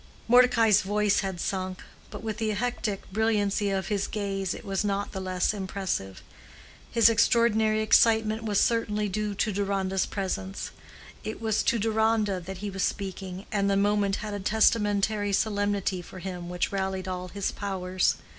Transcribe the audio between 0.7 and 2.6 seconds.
voice had sunk, but with the